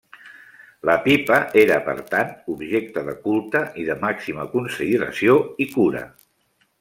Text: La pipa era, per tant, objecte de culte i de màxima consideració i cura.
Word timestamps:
La 0.89 0.93
pipa 1.01 1.35
era, 1.63 1.75
per 1.89 1.95
tant, 2.15 2.31
objecte 2.53 3.03
de 3.09 3.15
culte 3.27 3.61
i 3.83 3.85
de 3.93 3.99
màxima 4.07 4.47
consideració 4.55 5.37
i 5.67 5.73
cura. 5.75 6.03